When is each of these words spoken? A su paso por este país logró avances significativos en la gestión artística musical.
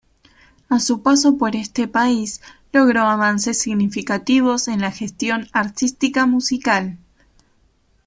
A 0.67 0.79
su 0.79 1.03
paso 1.03 1.37
por 1.37 1.55
este 1.55 1.87
país 1.87 2.41
logró 2.73 3.01
avances 3.03 3.59
significativos 3.59 4.67
en 4.67 4.81
la 4.81 4.89
gestión 4.89 5.47
artística 5.53 6.25
musical. 6.25 6.97